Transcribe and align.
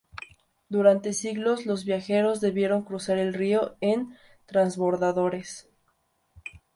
Durante 0.67 1.13
siglos, 1.13 1.67
los 1.67 1.85
viajeros 1.85 2.41
debieron 2.41 2.81
cruzar 2.81 3.19
el 3.19 3.35
río 3.35 3.75
en 3.81 4.17
transbordadores. 4.47 5.69